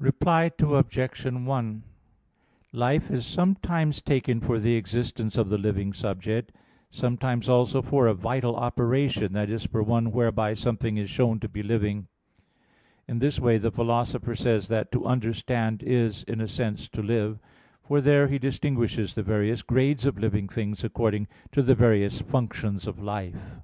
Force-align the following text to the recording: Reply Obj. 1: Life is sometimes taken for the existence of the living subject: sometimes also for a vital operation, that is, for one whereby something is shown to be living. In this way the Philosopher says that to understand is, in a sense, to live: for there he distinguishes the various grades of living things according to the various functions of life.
Reply 0.00 0.50
Obj. 0.58 1.24
1: 1.26 1.82
Life 2.72 3.08
is 3.08 3.24
sometimes 3.24 4.00
taken 4.02 4.40
for 4.40 4.58
the 4.58 4.74
existence 4.74 5.38
of 5.38 5.48
the 5.48 5.58
living 5.58 5.92
subject: 5.92 6.50
sometimes 6.90 7.48
also 7.48 7.80
for 7.80 8.08
a 8.08 8.12
vital 8.14 8.56
operation, 8.56 9.32
that 9.34 9.48
is, 9.48 9.66
for 9.66 9.80
one 9.80 10.10
whereby 10.10 10.54
something 10.54 10.96
is 10.96 11.08
shown 11.08 11.38
to 11.38 11.48
be 11.48 11.62
living. 11.62 12.08
In 13.06 13.20
this 13.20 13.38
way 13.38 13.58
the 13.58 13.70
Philosopher 13.70 14.34
says 14.34 14.66
that 14.66 14.90
to 14.90 15.04
understand 15.06 15.84
is, 15.84 16.24
in 16.24 16.40
a 16.40 16.48
sense, 16.48 16.88
to 16.88 17.00
live: 17.00 17.38
for 17.84 18.00
there 18.00 18.26
he 18.26 18.40
distinguishes 18.40 19.14
the 19.14 19.22
various 19.22 19.62
grades 19.62 20.04
of 20.04 20.18
living 20.18 20.48
things 20.48 20.82
according 20.82 21.28
to 21.52 21.62
the 21.62 21.76
various 21.76 22.20
functions 22.20 22.88
of 22.88 22.98
life. 22.98 23.60